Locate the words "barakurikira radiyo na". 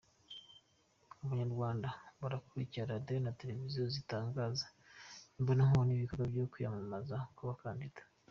2.21-3.35